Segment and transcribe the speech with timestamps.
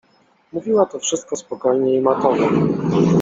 [0.53, 2.49] Mówiła to wszystko spokojnie i matowo.